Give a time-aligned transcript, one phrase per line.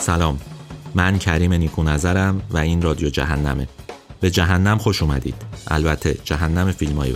[0.00, 0.38] سلام.
[0.94, 3.68] من کریم نیکو نظرم و این رادیو جهنمه.
[4.20, 5.34] به جهنم خوش اومدید.
[5.68, 7.14] البته جهنم فیلم هایی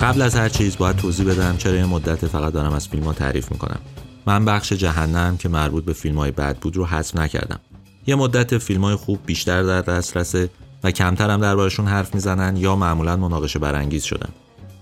[0.00, 3.12] قبل از هر چیز باید توضیح بدم چرا یه مدت فقط دارم از فیلم ها
[3.12, 3.80] تعریف می‌کنم.
[4.26, 7.60] من بخش جهنم که مربوط به فیلم های بد بود رو حذف نکردم.
[8.06, 10.50] یه مدت فیلم های خوب بیشتر در دسترسه
[10.84, 14.28] و کمتر هم دربارشون حرف می‌زنن یا معمولا مناقشه برانگیز شدن.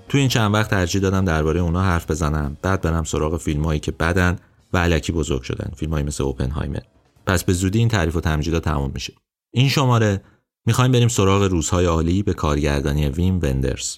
[0.09, 2.57] تو این چند وقت ترجیح دادم درباره اونا حرف بزنم.
[2.63, 4.39] بعد برم سراغ فیلمایی که بدن
[4.73, 5.73] و علکی بزرگ شدن.
[5.77, 6.83] فیلمایی مثل اوپنهایمر.
[7.27, 9.13] پس به زودی این تعریف و تمجیدا تموم میشه.
[9.51, 10.23] این شماره
[10.67, 13.97] می‌خوایم بریم سراغ روزهای عالی به کارگردانی ویم وندرز.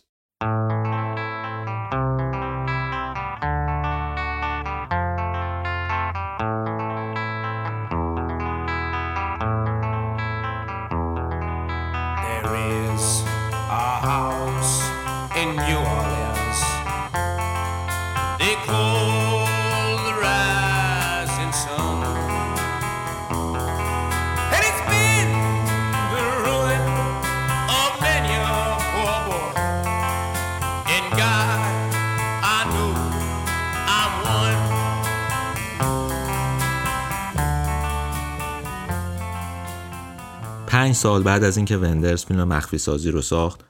[41.04, 43.60] سال بعد از اینکه وندرز فیلم مخفی سازی رو ساخت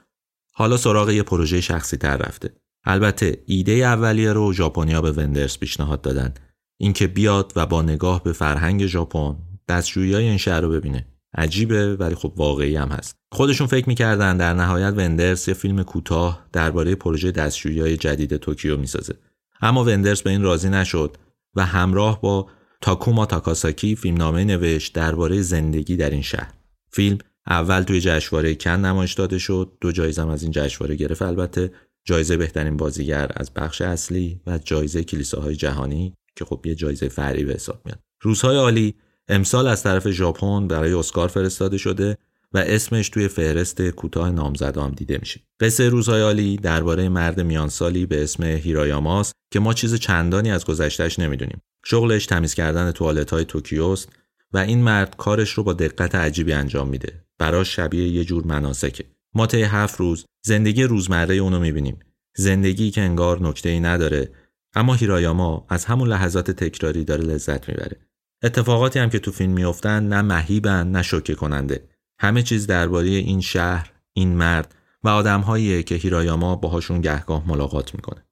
[0.53, 2.53] حالا سراغ یه پروژه شخصی تر رفته.
[2.85, 6.35] البته ایده اولیه رو ژاپنیا به وندرز پیشنهاد دادن.
[6.79, 9.37] اینکه بیاد و با نگاه به فرهنگ ژاپن
[9.69, 11.07] دستجویی این شهر رو ببینه.
[11.35, 13.17] عجیبه ولی خب واقعی هم هست.
[13.33, 19.15] خودشون فکر می‌کردن در نهایت وندرز یه فیلم کوتاه درباره پروژه دستجویی جدید توکیو می‌سازه.
[19.61, 21.17] اما وندرز به این راضی نشد
[21.55, 22.47] و همراه با
[22.81, 26.64] تاکوما تاکاساکی فیلمنامه نوشت درباره زندگی در این شهر.
[26.95, 31.73] فیلم اول توی جشنواره کن نمایش داده شد دو جایزه از این جشنواره گرفت البته
[32.05, 37.45] جایزه بهترین بازیگر از بخش اصلی و جایزه کلیساهای جهانی که خب یه جایزه فرعی
[37.45, 38.95] به حساب میاد روزهای عالی
[39.29, 42.17] امسال از طرف ژاپن برای اسکار فرستاده شده
[42.53, 45.41] و اسمش توی فهرست کوتاه نامزدام دیده میشه.
[45.61, 51.19] قصه روزهای عالی درباره مرد میانسالی به اسم هیرایاماس که ما چیز چندانی از گذشتهش
[51.19, 51.61] نمی‌دونیم.
[51.85, 54.09] شغلش تمیز کردن توالت های توکیوست
[54.55, 57.25] و این مرد کارش رو با دقت عجیبی انجام میده.
[57.39, 59.05] براش شبیه یه جور مناسکه.
[59.35, 61.99] ما طی هفت روز زندگی روزمره اونو می‌بینیم.
[62.37, 64.31] زندگی که انگار نکته ای نداره
[64.75, 67.97] اما هیرایاما از همون لحظات تکراری داره لذت می‌بره.
[68.43, 71.89] اتفاقاتی هم که تو فیلم میافتن نه مهیبن نه شوکه کننده.
[72.21, 78.25] همه چیز درباره این شهر، این مرد و آدمهایی که هیرایاما باهاشون گهگاه ملاقات می‌کنه.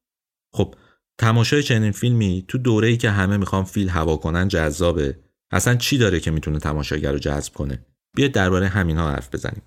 [0.54, 0.74] خب
[1.18, 5.18] تماشای چنین فیلمی تو دوره‌ای که همه می‌خوان فیل هوا کنن جذابه
[5.52, 7.86] اصلا چی داره که می‌تونه تماشاگر رو جذب کنه؟
[8.16, 9.62] بیاید درباره همین ها حرف بزنیم.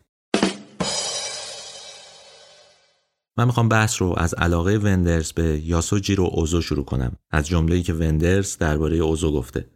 [3.38, 7.18] من می‌خوام بحث رو از علاقه وندرز به یاسوجیرو اوزو شروع کنم.
[7.32, 9.70] از جمله‌ای که وندرز درباره اوزو گفته.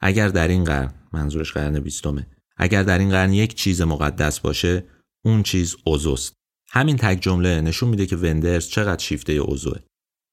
[0.00, 4.84] اگر در این قرن منظورش قرن بیستمه اگر در این قرن یک چیز مقدس باشه
[5.24, 6.34] اون چیز اوزوست.
[6.70, 9.78] همین تک جمله نشون میده که وندرز چقدر شیفته اوزوه.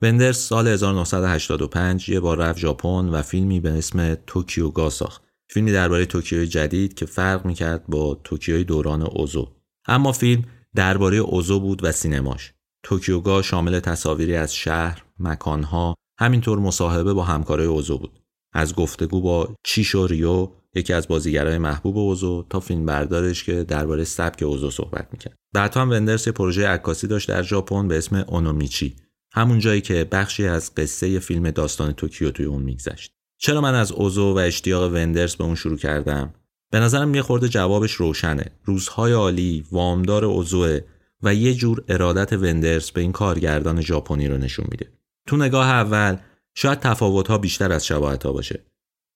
[0.02, 5.24] وندرز سال 1985 یه بار رفت ژاپن و فیلمی به اسم توکیو گا ساخت.
[5.50, 9.48] فیلمی درباره توکیوی جدید که فرق می‌کرد با توکیوی دوران اوزو.
[9.88, 10.44] اما فیلم
[10.76, 12.54] درباره اوزو بود و سینماش.
[12.84, 18.20] توکیوگا شامل تصاویری از شهر، مکانها، همینطور مصاحبه با همکارای اوزو بود.
[18.54, 24.04] از گفتگو با چیشو ریو یکی از بازیگرای محبوب اوزو تا فیلم بردارش که درباره
[24.04, 25.36] سبک اوزو صحبت می‌کرد.
[25.54, 28.96] بعدها هم وندرز پروژه عکاسی داشت در ژاپن به اسم اونومیچی
[29.38, 33.12] همون جایی که بخشی از قصه فیلم داستان توکیو توی اون میگذشت.
[33.38, 36.34] چرا من از اوزو و اشتیاق وندرز به اون شروع کردم؟
[36.72, 38.46] به نظرم یه خورده جوابش روشنه.
[38.64, 40.80] روزهای عالی وامدار اوزوه
[41.24, 44.92] و یه جور ارادت وندرز به این کارگردان ژاپنی رو نشون میده.
[45.28, 46.18] تو نگاه اول
[46.56, 48.64] شاید تفاوتها بیشتر از شباهتها باشه.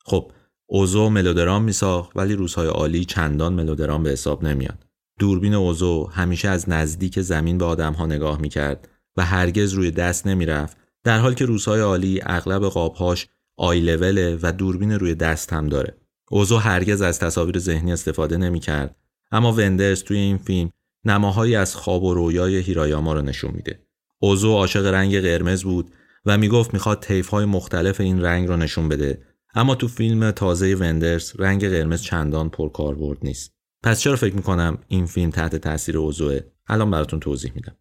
[0.06, 0.32] خب
[0.66, 4.85] اوزو ملودرام میساخت ولی روزهای عالی چندان ملودرام به حساب نمیاد.
[5.20, 8.88] دوربین اوزو همیشه از نزدیک زمین به آدمها نگاه می‌کرد.
[9.17, 10.78] و هرگز روی دست نمی‌رفت.
[11.03, 13.28] در حالی که روزهای عالی اغلب قابهاش
[13.58, 15.97] آی لوله و دوربین روی دست هم داره.
[16.29, 18.96] اوزو هرگز از تصاویر ذهنی استفاده نمی‌کرد.
[19.31, 20.69] اما وندرز توی این فیلم
[21.05, 23.79] نماهایی از خواب و رویای هیرایاما رو نشون میده.
[24.19, 25.91] اوزو عاشق رنگ قرمز بود
[26.25, 29.22] و می‌گفت می‌خواد های مختلف این رنگ رو نشون بده.
[29.55, 33.52] اما تو فیلم تازه وندرز رنگ قرمز چندان پرکاربرد نیست.
[33.84, 37.75] پس چرا فکر می‌کنم این فیلم تحت تاثیر اوزوه الان براتون توضیح میدم.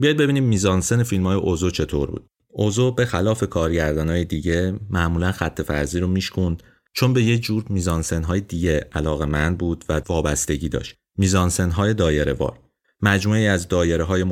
[0.00, 5.62] بیاید ببینیم میزانسن فیلم های اوزو چطور بود اوزو به خلاف های دیگه معمولا خط
[5.62, 6.62] فرضی رو میشکوند
[6.92, 11.94] چون به یه جور میزانسن های دیگه علاقه من بود و وابستگی داشت میزانسن های
[11.94, 12.58] دایره وار
[13.02, 14.24] مجموعه از دایره های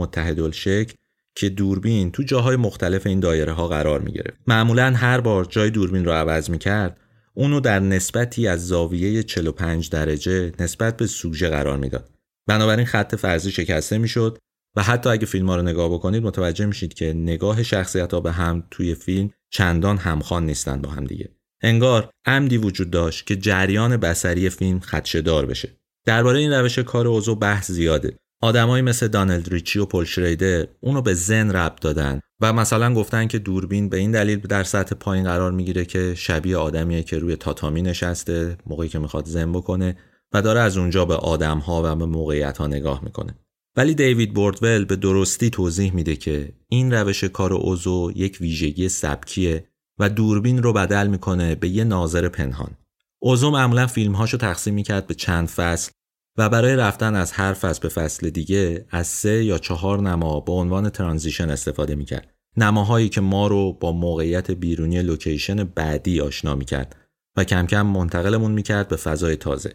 [0.52, 0.94] شکل
[1.34, 4.36] که دوربین تو جاهای مختلف این دایره ها قرار می گرفت.
[4.46, 6.96] معمولا هر بار جای دوربین رو عوض می کرد
[7.34, 12.10] اونو در نسبتی از زاویه 45 درجه نسبت به سوژه قرار می‌داد.
[12.46, 14.38] بنابراین خط فرضی شکسته می‌شد
[14.78, 18.32] و حتی اگه فیلم ها رو نگاه بکنید متوجه میشید که نگاه شخصیت ها به
[18.32, 21.28] هم توی فیلم چندان همخوان نیستند با هم دیگه.
[21.62, 25.68] انگار عمدی وجود داشت که جریان بسری فیلم خدشدار بشه.
[26.06, 28.16] درباره این روش کار اوزو بحث زیاده.
[28.42, 33.26] آدمایی مثل دانلد ریچی و پل شریدر اونو به زن ربط دادن و مثلا گفتن
[33.26, 37.36] که دوربین به این دلیل در سطح پایین قرار می‌گیره که شبیه آدمیه که روی
[37.36, 39.96] تاتامی نشسته موقعی که می‌خواد زن بکنه
[40.32, 43.34] و داره از اونجا به آدمها و به موقعیت ها نگاه می‌کنه
[43.78, 49.68] ولی دیوید بوردول به درستی توضیح میده که این روش کار اوزو یک ویژگی سبکیه
[49.98, 52.70] و دوربین رو بدل می‌کنه به یه ناظر پنهان
[53.18, 55.90] اوزو معمولا فیلمهاشو تقسیم می‌کرد به چند فصل
[56.38, 60.52] و برای رفتن از هر فصل به فصل دیگه از سه یا چهار نما به
[60.52, 62.34] عنوان transition استفاده می‌کرد.
[62.56, 66.96] نماهایی که ما رو با موقعیت بیرونی لوکیشن بعدی آشنا می‌کرد
[67.36, 69.74] و کم کم منتقلمون می‌کرد به فضای تازه.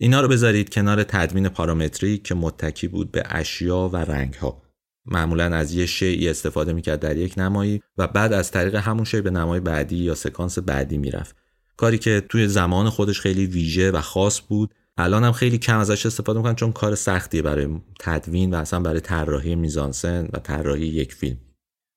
[0.00, 4.62] اینا رو بذارید کنار تدوین پارامتری که متکی بود به اشیا و رنگها.
[5.06, 9.20] معمولا از یه شیعی استفاده می‌کرد در یک نمایی و بعد از طریق همون شی
[9.20, 11.36] به نمای بعدی یا سکانس بعدی می‌رفت.
[11.76, 16.06] کاری که توی زمان خودش خیلی ویژه و خاص بود الان هم خیلی کم ازش
[16.06, 21.14] استفاده می‌کنن چون کار سختیه برای تدوین و اصلا برای طراحی میزانسن و طراحی یک
[21.14, 21.36] فیلم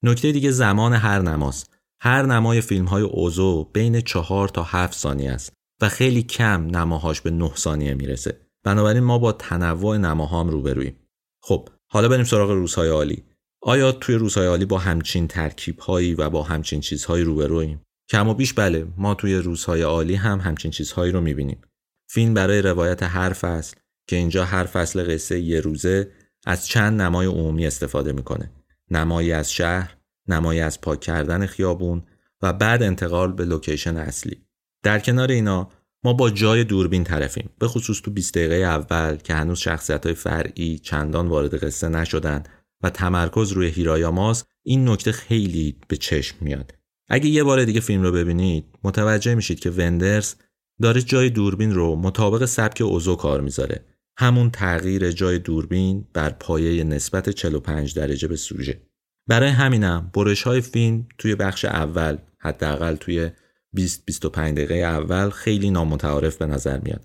[0.04, 1.70] نکته دیگه زمان هر نماست
[2.02, 7.22] هر نمای فیلم های اوزو بین چهار تا هفت ثانیه است و خیلی کم نماهاش
[7.22, 8.42] به نه ثانیه می‌رسه.
[8.64, 10.96] بنابراین ما با تنوع نماهام روبرویم
[11.44, 13.24] خب حالا بریم سراغ روزهای عالی.
[13.62, 18.34] آیا توی روزهای عالی با همچین ترکیب هایی و با همچین چیزهایی روبرویم کم و
[18.34, 21.62] بیش بله ما توی روزهای عالی هم همچین چیزهایی رو می‌بینیم.
[22.10, 23.76] فیلم برای روایت هر فصل
[24.08, 26.12] که اینجا هر فصل قصه یه روزه
[26.46, 28.52] از چند نمای عمومی استفاده می‌کنه.
[28.92, 32.04] نمایی از شهر نمایی از پاک کردن خیابون
[32.42, 34.46] و بعد انتقال به لوکیشن اصلی.
[34.84, 35.70] در کنار اینا
[36.04, 37.50] ما با جای دوربین طرفیم.
[37.60, 42.44] به خصوص تو 20 دقیقه اول که هنوز شخصیت های فرعی چندان وارد قصه نشدن
[42.84, 46.74] و تمرکز روی هیرایاماس این نکته خیلی به چشم میاد.
[47.10, 50.36] اگه یه بار دیگه فیلم رو ببینید متوجه میشید که وندرز
[50.82, 53.86] داره جای دوربین رو مطابق سبک اوزو کار می‌ذاره.
[54.18, 58.82] همون تغییر جای دوربین بر پایه نسبت 45 درجه به سوژه.
[59.28, 63.30] برای همینم برش های فیلم توی بخش اول حداقل توی
[63.74, 67.02] 20 25 دقیقه اول خیلی نامتعارف به نظر میاد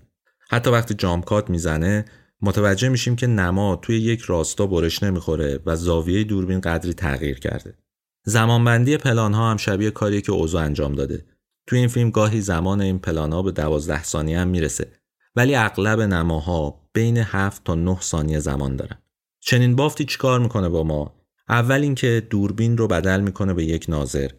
[0.49, 2.05] حتی وقتی جامکات می‌زنه
[2.41, 7.73] متوجه میشیم که نما توی یک راستا برش نمی‌خوره و زاویه دوربین قدری تغییر کرده
[8.25, 11.25] زمانبندی پلان ها هم شبیه کاری که اوزو انجام داده
[11.67, 14.91] توی این فیلم گاهی زمان این پلانا به دوازده ثانیه هم می‌رسه
[15.35, 18.97] ولی اغلب نماها بین 7 تا 9 ثانیه زمان دارن.
[19.39, 21.15] چنین بافتی چیکار می‌کنه با ما؟
[21.49, 24.29] اول اینکه دوربین رو بدل می‌کنه به یک ناظر.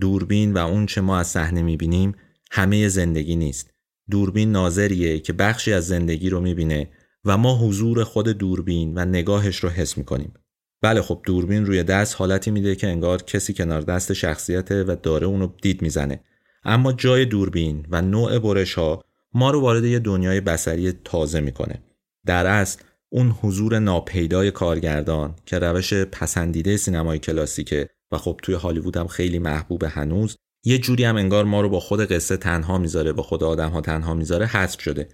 [0.00, 2.14] دوربین و اون چه ما از صحنه می‌بینیم
[2.50, 3.70] همه زندگی نیست.
[4.10, 6.88] دوربین ناظریه که بخشی از زندگی رو می‌بینه
[7.24, 10.34] و ما حضور خود دوربین و نگاهش رو حس می‌کنیم.
[10.82, 15.26] بله خب دوربین روی دست حالتی میده که انگار کسی کنار دست شخصیته و داره
[15.26, 16.20] اونو دید می‌زنه
[16.64, 19.04] اما جای دوربین و نوع برش ها
[19.34, 21.82] ما رو وارد یه دنیای بسری تازه می‌کنه
[22.26, 28.96] در اصل اون حضور ناپیدای کارگردان که روش پسندیده سینمای کلاسیکه و خب توی هالیوود
[28.96, 30.36] هم خیلی محبوب هنوز.
[30.64, 33.80] یه جوری هم انگار ما رو با خود قصه تنها می‌ذاره با خود آدم ها
[33.80, 35.08] تنها می‌ذاره حذف شده.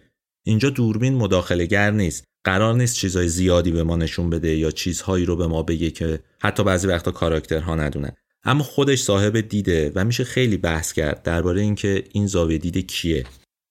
[0.47, 2.25] اینجا دوربین مداخله گر نیست.
[2.45, 6.21] قرار نیست چیزای زیادی به ما نشون بده یا چیزهایی رو به ما بگه که
[6.43, 8.13] حتی بعضی وقتا کاراکترها ندونن.
[8.45, 13.25] اما خودش صاحب دیده و میشه خیلی بحث کرد درباره اینکه این زاویه دیده کیه.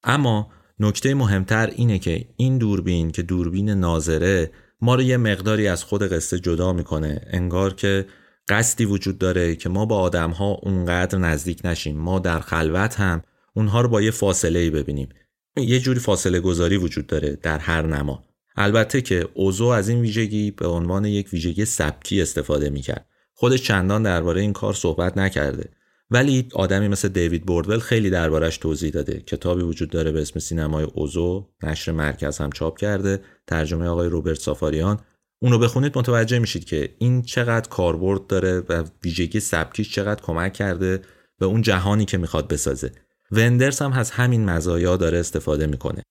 [0.03, 5.83] اما نکته مهمتر اینه که این دوربین که دوربین ناظره ما رو یه مقداری از
[5.83, 7.21] خود قصه جدا می‌کنه.
[7.27, 8.05] انگار که
[8.49, 11.97] قصدی وجود داره که ما با آدم ها اونقدر نزدیک نشیم.
[11.97, 15.09] ما در خلوت هم اونها رو با یه فاصله ای ببینیم.
[15.57, 18.23] یه جوری فاصله گذاری وجود داره در هر نما.
[18.55, 23.05] البته که اوزو از این ویژگی به عنوان یک ویژگی سبکی استفاده می‌کرد.
[23.33, 25.69] خودش چندان درباره این کار صحبت نکرده.
[26.11, 29.19] ولی آدمی مثل دیوید بوردول خیلی دربارش توضیح داده.
[29.19, 31.47] کتابی وجود داره به اسم سینمای اوزو.
[31.63, 33.21] نشر مرکز هم چاپ کرده.
[33.47, 34.99] ترجمه آقای روبرت سافاریان.
[35.41, 41.01] اونو بخونید متوجه میشید که این چقدر کاربرد داره و ویژگی سبکیش چقدر کمک کرده
[41.39, 42.91] به اون جهانی که می‌خواد بسازه.
[43.31, 46.03] وندرس هم از همین مزایا داره استفاده می‌کنه.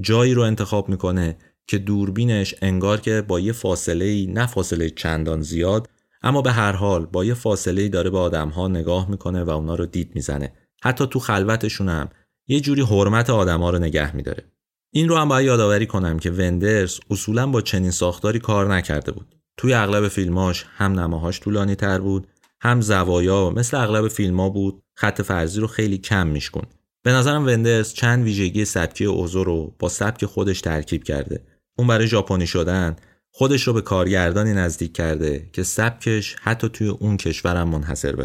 [0.00, 5.88] جایی رو انتخاب می‌کنه که دوربینش انگار که با یه فاصله نه فاصله چندان زیاد
[6.22, 9.74] اما به هر حال با یه فاصله ای داره به آدمها نگاه می‌کنه و اونا
[9.74, 10.52] رو دید می‌زنه.
[10.82, 12.08] حتی تو خلوتشون هم
[12.46, 14.44] یه جوری حرمت آدمها رو نگه میداره.
[14.90, 19.36] این رو هم باید یادآوری کنم که وندرز اصولا با چنین ساختاری کار نکرده بود.
[19.56, 22.26] توی اغلب فیلماش هم نماهاش طولانی تر بود
[22.60, 26.62] هم زوایا مثل اغلب فیلما بود خط فرضی رو خیلی کم میشکن
[27.02, 31.44] به نظرم وندرز چند ویژگی سبکی اوزو رو با سبک خودش ترکیب کرده.
[31.78, 32.96] اون برای ژاپنی شدن
[33.30, 38.24] خودش رو به کارگردانی نزدیک کرده که سبکش حتی توی اون کشورم منحصر به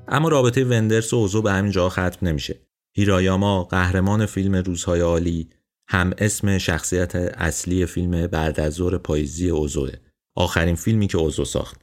[0.07, 2.55] اما رابطه وندرس و اوزو به همین جا ختم نمیشه.
[2.93, 5.49] هیرایاما قهرمان فیلم روزهای عالی
[5.87, 9.91] هم اسم شخصیت اصلی فیلم بعد از ظهر پاییزی اوزوه.
[10.35, 11.81] آخرین فیلمی که اوزو ساخت.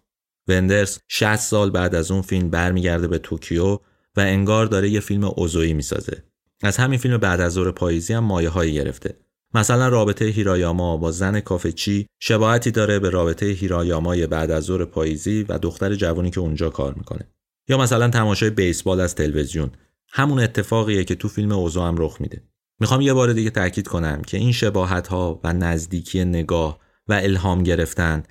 [0.48, 3.78] وندرس 60 سال بعد از اون فیلم برمیگرده به توکیو
[4.16, 6.22] و انگار داره یه فیلم اوزویی می‌سازه.
[6.62, 9.16] از همین فیلم بعد از ظهر پاییزی هم مایه هایی گرفته.
[9.54, 15.42] مثلا رابطه هیرایاما با زن کافچی شباهتی داره به رابطه هیرایامای بعد از ظهر پاییزی
[15.48, 17.28] و دختر جوانی که اونجا کار می‌کنه.
[17.68, 19.70] یا مثلا تماشای بیسبال از تلویزیون
[20.08, 22.42] همون اتفاقیه که تو فیلم اوزو هم رخ میده
[22.80, 27.62] می‌خوام یه بار دیگه تاکید کنم که این شباهت ها و نزدیکی نگاه و الهام
[27.62, 28.22] گرفتن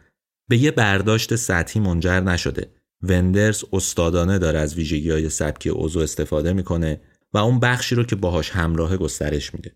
[0.49, 2.71] به یه برداشت سطحی منجر نشده.
[3.03, 7.01] وندرز استادانه داره از ویژگی های سبکی اوزو استفاده می‌کنه
[7.33, 9.75] و اون بخشی رو که باهاش همراه گسترش میده.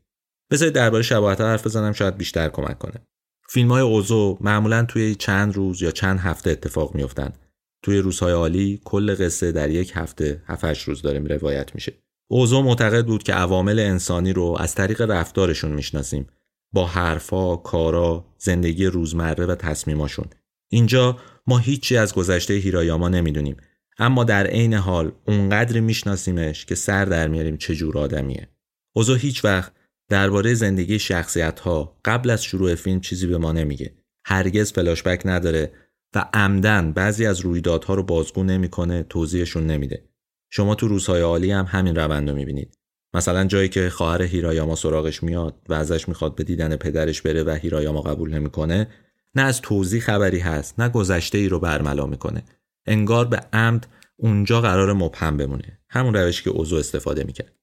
[0.51, 3.07] بذارید درباره شباهت ها حرف بزنم شاید بیشتر کمک کنه.
[3.50, 7.39] فیلم های اوزو معمولا توی چند روز یا چند هفته اتفاق میافتند
[7.84, 11.93] توی روزهای عالی کل قصه در یک هفته 7 روز داره می روایت میشه.
[12.27, 16.27] اوزو معتقد بود که عوامل انسانی رو از طریق رفتارشون می‌شناسیم
[16.74, 20.25] با حرفا، کارا، زندگی روزمره و تصمیماشون.
[20.72, 21.17] اینجا
[21.48, 23.58] ما هیچی از گذشته هیرایاما نمی‌دونیم
[23.98, 28.50] اما در عین حال اونقدر میشناسیمش که سر در میاریم چه جور آدمیه.
[28.96, 29.74] اوزو هیچ وقت
[30.10, 33.96] درباره زندگی شخصیت ها قبل از شروع فیلم چیزی به ما نمیگه.
[34.25, 35.72] هرگز فلاشبک نداره
[36.15, 40.10] و عمدن بعضی از رویدادها رو بازگو نمی‌کنه توضیحشون نمیده
[40.55, 42.77] شما تو روزهای عالی هم همین روند رو می‌بینید.
[43.13, 47.50] مثلا جایی که خواهر هیرایاما سراغش میاد و ازش می‌خواد به دیدن پدرش بره و
[47.50, 48.88] هیرایاما قبول نمی‌کنه
[49.35, 52.43] نه از توضیح خبری هست نه گذشته ای رو برملا می‌کنه.
[52.85, 55.79] انگار به عمد اونجا قرار مبهم بمونه.
[55.89, 57.53] همون روشی که اوزو استفاده می‌کرد.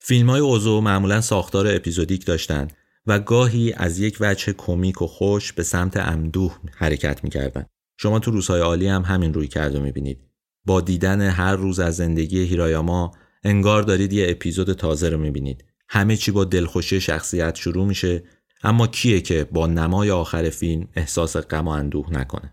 [0.00, 2.68] فیلم های اوزو معمولا ساختار اپیزودیک داشتن
[3.06, 7.66] و گاهی از یک وجه کمیک و خوش به سمت امدوه حرکت می‌کردن.
[7.96, 10.31] شما تو روزهای عالی هم همین روی کرده می‌بینید.
[10.64, 13.12] با دیدن هر روز از زندگی هیرایاما
[13.44, 15.64] انگار دارید یه اپیزود تازه رو می‌بینید.
[15.88, 18.22] همه چی با دلخوشی شخصیت شروع میشه
[18.62, 22.52] اما کیه که با نمای آخر فیلم احساس غم و اندوه نکنه؟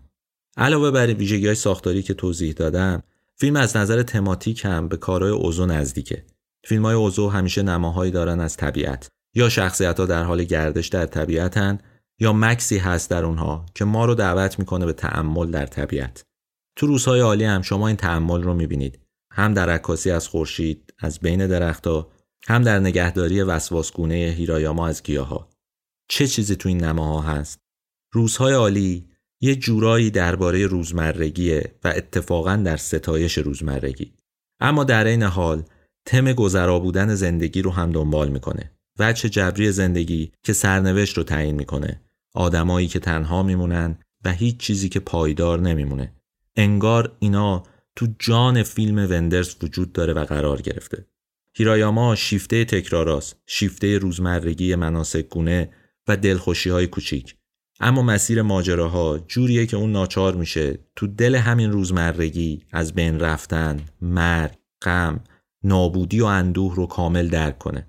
[0.56, 3.02] علاوه بر ویژگی های ساختاری که توضیح دادم
[3.36, 6.24] فیلم از نظر تماتیک هم به کارهای اوزو نزدیکه.
[6.64, 9.08] فیلم های اوزو همیشه نماهایی دارن از طبیعت.
[9.34, 11.78] یا شخصیت ها در حال گردش در طبیعتن
[12.18, 16.22] یا مکسی هست در اونها که ما رو دعوت می‌کنه به تعمل در طبیعت.
[16.80, 18.98] تو روزهای عالی هم شما این تعمل رو می‌بینید.
[19.32, 22.12] هم در عکاسی از خورشید از بین درختها
[22.46, 25.48] هم در نگهداری وسواسگونه هیرایاما از گیاها.
[26.08, 27.58] چه چیزی تو این نماها هست؟
[28.12, 29.08] روزهای عالی
[29.40, 34.14] یه جورایی درباره روزمرگیه و اتفاقا در ستایش روزمرگی.
[34.60, 35.62] اما در این حال
[36.06, 38.70] تم گذرا بودن زندگی رو هم دنبال می‌کنه.
[38.98, 42.00] وجه جبری زندگی که سرنوشت رو تعیین می‌کنه.
[42.34, 46.19] آدمایی که تنها میمونن و هیچ چیزی که پایدار نمیمونه.
[46.56, 47.62] انگار اینا
[47.96, 51.06] تو جان فیلم وندرز وجود داره و قرار گرفته.
[51.54, 55.70] هیرایاما شیفته تکراراست شیفته روزمرگی مناسک گونه
[56.08, 57.36] و دلخوشی های کوچیک.
[57.80, 63.80] اما مسیر ماجراها جوریه که اون ناچار میشه تو دل همین روزمرگی از بین رفتن
[64.00, 65.20] مرگ غم
[65.64, 67.86] نابودی و اندوه رو کامل درک کنه.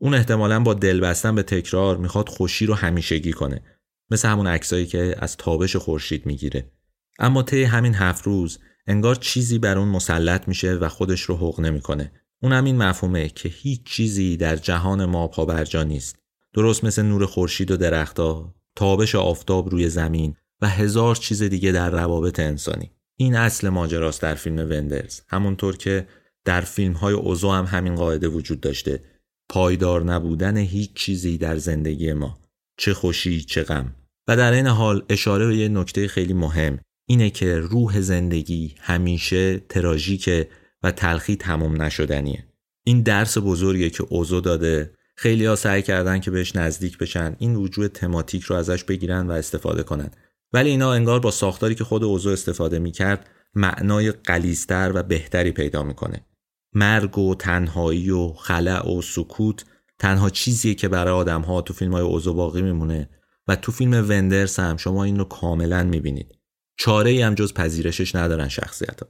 [0.00, 3.62] اون احتمالا با دل بستن به تکرار می‌خواد خوشی رو همیشگی کنه.
[4.10, 6.72] مثل همون عکسایی که از تابش خورشید می‌گیره.
[7.18, 11.60] اما طی همین هفت روز انگار چیزی بر اون مسلط میشه و خودش رو حق
[11.60, 12.12] نمی‌کنه.
[12.42, 16.16] اون هم این مفهومه که هیچ چیزی در جهان ما پابرجا نیست.
[16.54, 21.90] درست مثل نور خورشید و درختها تابش آفتاب روی زمین و هزار چیز دیگه در
[21.90, 22.90] روابط انسانی.
[23.16, 25.20] این اصل ماجراست در فیلم وندرز.
[25.28, 26.08] همونطور که
[26.44, 29.02] در فیلم های اوزو هم همین قاعده وجود داشته.
[29.48, 32.38] پایدار نبودن هیچ چیزی در زندگی ما.
[32.76, 33.94] چه خوشی چه غم.
[34.28, 36.80] و در این حال اشاره به یه نکته خیلی مهم.
[37.10, 40.48] اینه که روح زندگی همیشه تراژیکه
[40.82, 42.44] و تلخی تمام نشدنیه.
[42.84, 44.92] این درس بزرگیه که اوزو داده.
[45.16, 47.36] خیلی ها سعی کردن که بهش نزدیک بشن.
[47.38, 50.10] این وجود تماتیک رو ازش بگیرن و استفاده کنن.
[50.52, 55.82] ولی اینا انگار با ساختاری که خود اوزو استفاده می‌کرد معنای قلیزتر و بهتری پیدا
[55.82, 56.26] می‌کنه.
[56.74, 59.64] مرگ و تنهایی و خلع و سکوت
[59.98, 63.08] تنها چیزیه که برای آدم ها تو فیلم های اوزو باقی میمونه
[63.48, 66.37] و تو فیلم وندرس هم شما این رو کاملا می‌بینید.
[66.78, 69.08] چاره ای هم جز پذیرشش ندارن شخصیت ها.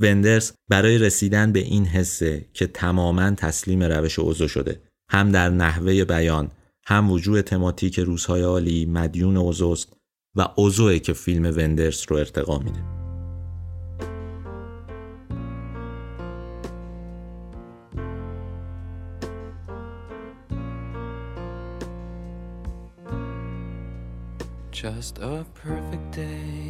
[0.00, 6.04] وندرس برای رسیدن به این حسه که تماما تسلیم روش اوزو شده هم در نحوه
[6.04, 6.50] بیان
[6.86, 9.92] هم وجود تماتیک روزهای عالی مدیون اوزوست
[10.36, 12.80] و اوزوه که فیلم وندرس رو ارتقا میده
[24.72, 26.69] Just a perfect day.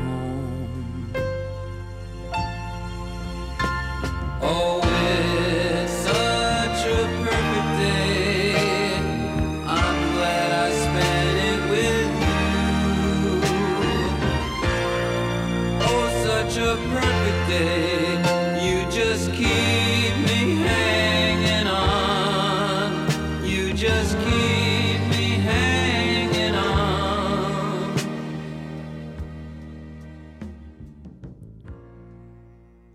[4.43, 4.80] Oh,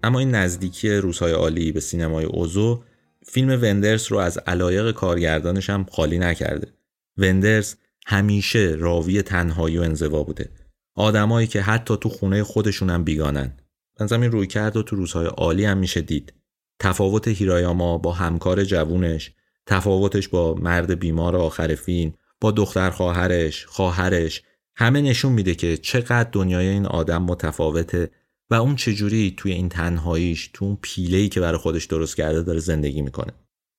[0.07, 2.83] اما این نزدیکی روزهای عالی به سینمای اوزو
[3.27, 6.69] فیلم وندرز رو از علایق کارگردانش هم خالی نکرده.
[7.17, 7.75] وندرز
[8.07, 10.51] همیشه راوی تنهایی و انزوا بوده.
[10.95, 13.53] آدمایی که حتی تو خونه خودشون هم بیگانن.
[14.01, 16.33] بنظرم این روی کرد و تو روزهای عالی هم میشه دید.
[16.81, 19.33] تفاوت هیرایاما با همکار جوونش،
[19.67, 24.43] تفاوتش با مرد بیمار آخر فیلم، با دختر خواهرش، خواهرش،
[24.77, 28.11] همه نشون میده که چقدر دنیای این آدم متفاوته
[28.51, 32.59] و اون چجوری توی این تنهاییش تو اون پیله‌ای که برای خودش درست کرده داره
[32.59, 33.33] زندگی می‌کنه.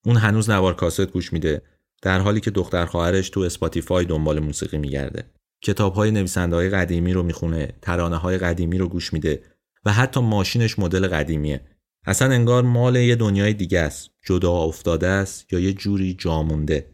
[0.06, 1.62] اون هنوز نوار کاست گوش میده
[2.01, 5.23] در حالی که دختر خواهرش تو Spotify دنبال موسیقی میگرده.
[5.63, 9.43] کتاب های نویسنده های قدیمی رو می‌خونه، ترانه های قدیمی رو گوش میده
[9.86, 11.62] و حتی ماشینش مدل قدیمیه.
[12.06, 16.89] اصلا انگار مال یه دنیای دیگه است، جدا افتاده است یا یه جوری جامونده.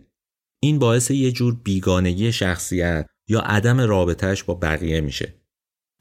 [0.60, 5.34] این باعث یه جور بیگانگی شخصیت یا عدم رابطهش با بقیه میشه.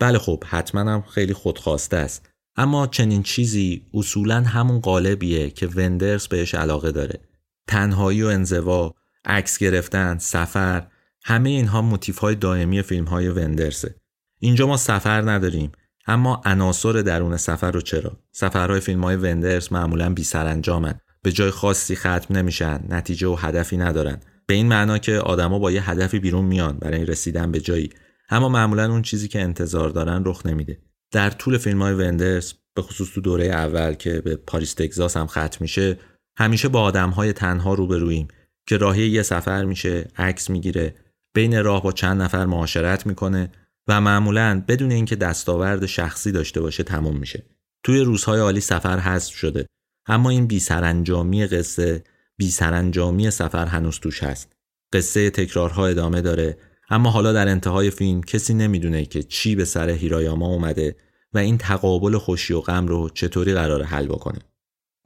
[0.02, 2.28] بله خب حتما هم خیلی خودخواسته است.
[2.56, 7.20] اما چنین چیزی اصولا همون قالبیه که وندرز بهش علاقه داره.
[7.68, 10.86] تنهایی و انزوا عکس گرفتن سفر
[11.24, 13.94] همه اینها موتیف های دائمی فیلم های وندرسه
[14.40, 15.72] اینجا ما سفر نداریم
[16.06, 21.50] اما عناصر درون سفر رو چرا؟ سفرهای فیلم های وندرز معمولا بی سرانجامن به جای
[21.50, 24.20] خاصی ختم نمیشن نتیجه و هدفی ندارن.
[24.46, 27.90] به این معنا که آدما با یه هدفی بیرون میان برای رسیدن به جایی.
[28.28, 30.78] اما معمولا اون چیزی که انتظار دارن رخ نمیده.
[31.12, 35.26] در طول فیلم های وندرز به خصوص تو دوره اول که به پاریس تگزاس هم
[35.26, 35.98] ختم میشه
[36.38, 38.28] همیشه با آدم های تنها روبرویم
[38.68, 40.94] که راهی یه سفر میشه عکس می‌گیره
[41.34, 43.50] بین راه با چند نفر معاشرت می‌کنه
[43.88, 47.46] و معمولا بدون اینکه دستاورد شخصی داشته باشه تموم میشه.
[47.84, 49.66] توی روزهای عالی سفر حذف شده.
[50.06, 52.04] اما این بی سرانجامی قصه
[52.36, 54.52] بی سرانجامی سفر هنوز توش هست.
[54.92, 56.58] قصه تکرارها ادامه داره.
[56.92, 60.96] اما حالا در انتهای فیلم کسی نمی‌دونه که چی به سر هیرایاما اومده
[61.32, 64.38] و این تقابل خوشی و غم رو چطوری قرار حل بکنه.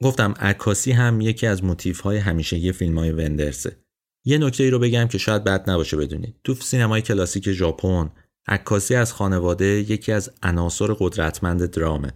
[0.03, 3.77] گفتم عکاسی هم یکی از موتیف های همیشه یه فیلم های وندرسه.
[4.25, 6.35] یه نکته ای رو بگم که شاید بد نباشه بدونید.
[6.43, 8.09] تو سینمای کلاسیک ژاپن
[8.47, 12.13] عکاسی از خانواده یکی از عناصر قدرتمند درامه.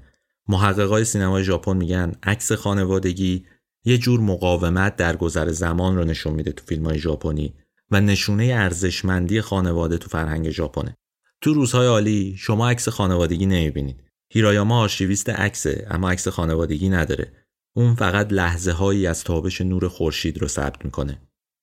[0.48, 3.46] محققای سینمای ژاپن میگن عکس خانوادگی
[3.86, 7.54] یه جور مقاومت در گذر زمان رو نشون میده تو فیلم های ژاپنی
[7.92, 10.98] و نشونه ارزشمندی خانواده تو فرهنگ ژاپنه.
[11.42, 14.04] تو روزهای عالی شما عکس خانوادگی نمی‌بینید.
[14.34, 17.32] هیرایاما آرشیویست عکسه اما عکس خانوادگی نداره.
[17.76, 21.22] اون فقط لحظه هایی از تابش نور خورشید رو ثبت می‌کنه.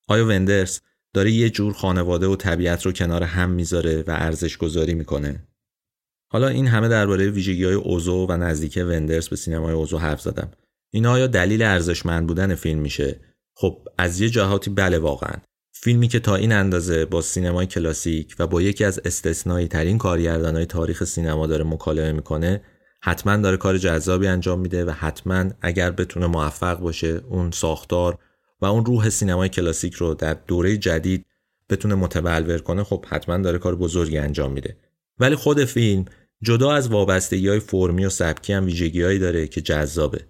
[0.08, 0.80] آیا وندرز
[1.14, 5.48] داره یه جور خانواده و طبیعت رو کنار هم می‌ذاره و ارزش گذاری می‌کنه؟
[6.32, 10.50] حالا این همه درباره ویژگی های اوزو و نزدیکی وندرز به سینمای اوزو حرف زدم.
[10.92, 13.20] اینا آیا دلیل ارزشمند بودن فیلم میشه؟
[13.56, 15.36] خب از یه جهاتی بله واقعا
[15.80, 20.66] فیلمی که تا این اندازه با سینمای کلاسیک و با یکی از استثنایی ترین کارگردانهای
[20.66, 22.62] تاریخ سینما داره مکالمه می‌کنه
[23.00, 28.18] حتما داره کار جذابی انجام میده و حتما اگر بتونه موفق باشه اون ساختار
[28.60, 31.26] و اون روح سینمای کلاسیک رو در دوره جدید
[31.70, 34.76] بتونه متبلور کنه خب حتما داره کار بزرگی انجام میده.
[35.18, 36.04] ولی خود فیلم
[36.42, 40.20] جدا از وابستگی های فرمی و سبکی هم ویژگی داره که جذابه.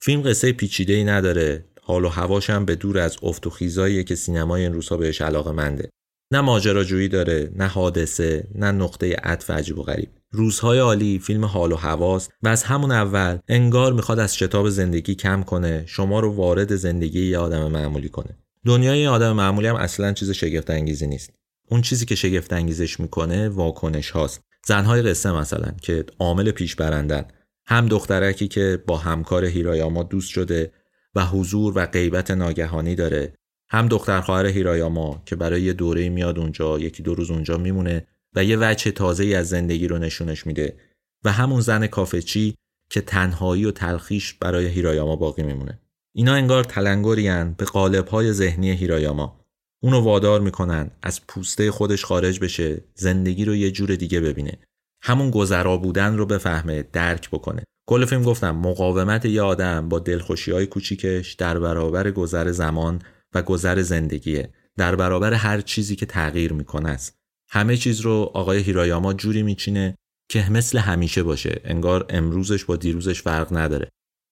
[0.00, 4.04] فیلم قصه پیچیده ای نداره حال و هواش هم به دور از افت و خیزاییه
[4.04, 5.88] که سینمای این روزها بهش علاقه منده
[6.32, 10.08] نه ماجراجویی داره نه حادثه نه نقطه عطف عجیب و غریب.
[10.30, 15.14] روزهای عالی فیلم حال و هواست و از همون اول انگار می‌خواد از شتاب زندگی
[15.14, 18.38] کم کنه شما رو وارد زندگی یه آدم معمولی کنه.
[18.64, 21.30] دنیای یه آدم معمولی هم اصلا چیز شگفت انگیزی نیست.
[21.70, 24.40] اون چیزی که شگفت انگیزش می‌کنه واکنش هاست.
[24.66, 27.24] زنهای قصه مثلا که عامل پیش برندن
[27.66, 30.72] هم دخترکی که با همکار هیرایاما دوست شده
[31.16, 33.34] و حضور و غیبت ناگهانی داره.
[33.70, 38.06] هم دختر خواهر هیرایاما که برای یه دوره میاد اونجا یکی دو روز اونجا میمونه
[38.34, 40.76] و یه وجه تازه ای از زندگی رو نشونش میده.
[41.24, 42.54] و همون زن کافچی
[42.90, 45.80] که تنهایی و تلخیش برای هیرایاما باقی میمونه.
[46.14, 47.66] اینا انگار تلنگرین به
[48.10, 49.40] های ذهنی هیرایاما.
[49.82, 54.58] اونو وادار می‌کنن از پوسته خودش خارج بشه زندگی رو یه جور دیگه ببینه.
[55.02, 57.64] همون گذرا بودن رو بفهمه درک بکنه.
[57.86, 63.02] کل فیلم گفتم مقاومت یه آدم با دلخوشی های کوچیکش در برابر گذر زمان
[63.34, 64.50] و گذر زندگیه.
[64.76, 67.16] در برابر هر چیزی که تغییر می‌کنه است.
[67.48, 69.98] همه چیز رو آقای هیرایاما جوری میچینه
[70.30, 71.60] که مثل همیشه باشه.
[71.64, 73.88] انگار امروزش با دیروزش فرق نداره.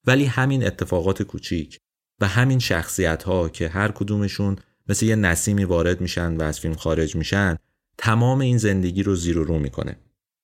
[0.07, 1.79] ولی همین اتفاقات کوچیک
[2.21, 4.57] و همین شخصیت ها که هر کدومشون
[4.88, 7.57] مثل یه نسیمی وارد میشن و از فیلم خارج میشن
[7.99, 9.97] تمام این زندگی رو زیر و رو می‌کنه.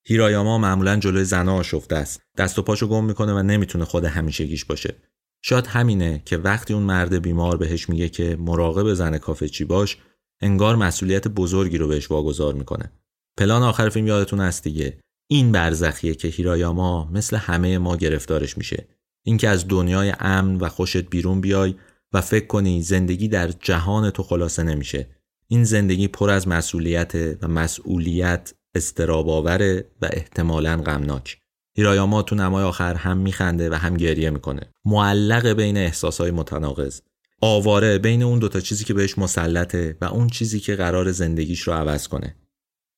[0.07, 2.21] هیرایاما معمولا جلوی زنا آشفته است.
[2.37, 4.95] دست و پاشو گم می‌کنه و نمی‌تونه خود همیشگیش باشه.
[5.43, 9.99] شاید همینه که وقتی اون مرد بیمار بهش میگه که مراقب زن کافه چی باش
[10.41, 12.93] انگار مسئولیت بزرگی رو بهش واگذار می‌کنه.
[13.39, 15.01] پلان آخر فیلم یادتون هست دیگه.
[15.31, 18.89] این برزخیه که هیرایاما مثل همه ما گرفتارش میشه.
[19.25, 21.75] اینکه از دنیای امن و خوشت بیرون بیای
[22.13, 25.07] و فکر کنی زندگی در جهان تو خلاصه نمیشه.
[25.49, 31.39] این زندگی پر از مسئولیت و مسئولیت استراباوره و احتمالا غمناک.
[31.77, 34.73] هیرایاما تو نمای آخر هم میخنده و هم گریه می‌کنه.
[34.85, 37.01] معلق بین احساسهای متناقض.
[37.43, 41.73] آواره بین اون دوتا چیزی که بهش مسلطه و اون چیزی که قرار زندگیش رو
[41.73, 42.37] عوض کنه.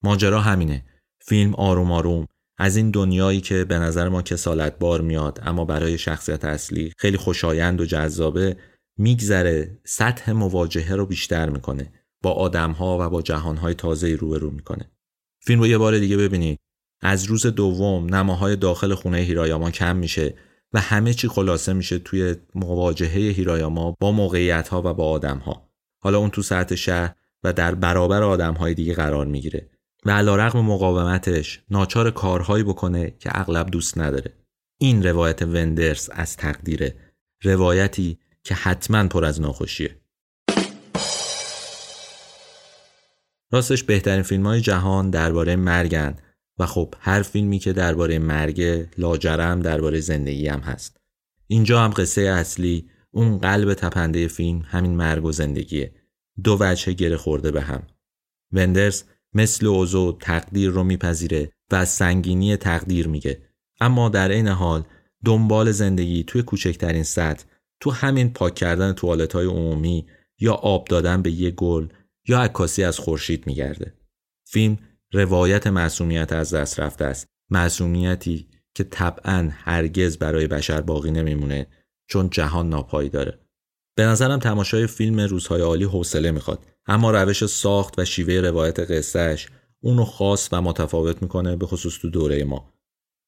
[0.03, 0.85] ماجرا همینه.
[1.21, 2.27] فیلم آروم آروم.
[2.59, 7.17] از این دنیایی که به نظر ما کسالت بار میاد اما برای شخصیت اصلی خیلی
[7.17, 8.57] خوشایند و جذابه
[8.99, 11.93] میگذره سطح مواجهه رو بیشتر می‌کنه.
[12.23, 14.91] با آدمها و با جهانهای تازه روبرو می‌کنه.
[15.45, 16.61] فیلم رو یه بار دیگه ببینید
[17.01, 20.35] از روز دوم نماهای داخل خونه هیرایاما کم میشه
[20.73, 25.69] و همه چی خلاصه میشه توی مواجهه هیرایاما با موقعیت ها و با آدم ها.
[26.03, 29.71] حالا اون تو سطح شهر و در برابر آدم های دیگه قرار می‌گیره
[30.05, 34.35] و علا رقم مقاومتش ناچار کارهایی بکنه که اغلب دوست نداره.
[34.81, 36.97] این روایت وندرز از تقدیره
[37.43, 40.02] روایتی که حتما پر از ناخوشیه.
[43.53, 46.17] راستش بهترین فیلم های جهان درباره مرگن.
[46.59, 50.97] و خب هر فیلمی که درباره مرگ لاجرم درباره زندگی هم هست.
[51.47, 55.93] اینجا هم قصه اصلی اون قلب تپنده فیلم همین مرگ و زندگیه.
[56.45, 57.83] دو وجه گره خورده به هم.
[58.53, 59.03] وندرز
[59.35, 63.43] مثل اوزو تقدیر رو میپذیره و از سنگینی تقدیر میگه.
[63.81, 64.85] اما در این حال
[65.25, 67.45] دنبال زندگی توی کوچکترین سطح
[67.81, 70.07] تو همین پاک کردن توالت های عمومی
[70.41, 71.89] یا آب دادن به یه گل
[72.29, 73.95] یا عکاسی از خورشید میگرده.
[74.45, 74.79] فیلم
[75.13, 77.27] روایت معصومیت از دست رفته است.
[77.51, 81.67] معصومیتی که طبعا هرگز برای بشر باقی نمیمونه
[82.07, 83.39] چون جهان ناپایی داره.
[83.97, 86.67] به نظرم تماشای فیلم روزهای عالی حوصله می‌خواد.
[86.87, 89.49] اما روش ساخت و شیوه روایت قصهش
[89.81, 92.75] اونو خاص و متفاوت می‌کنه به خصوص تو دوره ما.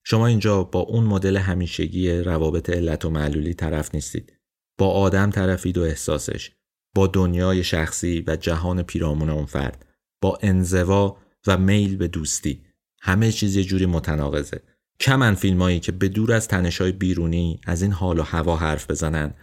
[0.06, 4.32] شما اینجا با اون مدل همیشگی روابط علت و معلولی طرف نیستید.
[4.78, 6.50] با آدم طرفید و احساسش.
[6.94, 9.86] با دنیای شخصی و جهان پیرامون اون فرد
[10.20, 12.62] با انزوا و میل به دوستی.
[13.00, 14.62] همه چیز یه جوری متناقضه.
[15.00, 19.34] کمن فیلمایی که به دور از تنشای بیرونی از این حال و هوا حرف بزنن.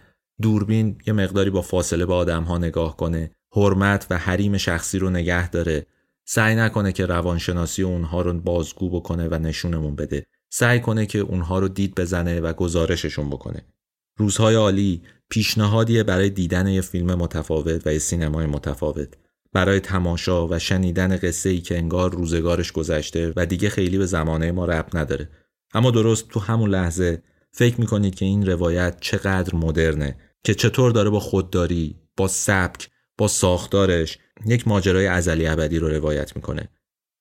[0.42, 5.10] دوربین یه مقداری با فاصله به آدم ها نگاه کنه حرمت و حریم شخصی رو
[5.10, 5.86] نگه داره.
[6.24, 10.26] سعی نکنه که روانشناسی اونها رو بازگو بکنه و نشونمون بده.
[10.50, 13.66] سعی کنه که اونها رو دید بزنه و گزارششون بکنه.
[14.16, 19.08] روزهای عالی پیشنهادیه برای دیدن یه فیلم متفاوت و یه سینمای متفاوت.
[19.52, 24.52] برای تماشا و شنیدن قصه ای که انگار روزگارش گذشته و دیگه خیلی به زمانه
[24.52, 25.28] ما ربط نداره.
[25.74, 27.22] اما درست تو همون لحظه
[27.52, 33.28] فکر می‌کنید که این روایت چقدر مدرنه که چطور داره با خودداری با سبک با
[33.28, 36.68] ساختارش یک ماجرای ازلی ابدی رو روایت می‌کنه.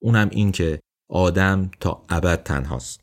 [0.02, 3.02] اونم این که آدم تا ابد تنهاست.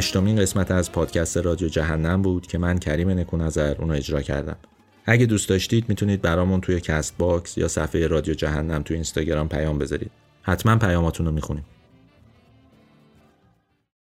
[0.00, 4.56] هشتمین قسمت از پادکست رادیو جهنم بود که من کریم نکونظر اونو اجرا کردم.
[5.06, 10.10] اگه دوست داشتید می‌تونید برامون توی Castbox یا صفحه رادیو جهنم توی اینستاگرام پیام بذارید.
[10.42, 11.64] حتما پیاماتون رو می‌خونیم.